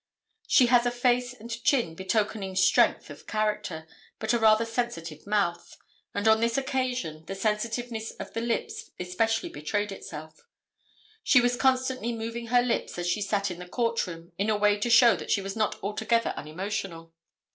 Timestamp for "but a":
4.17-4.39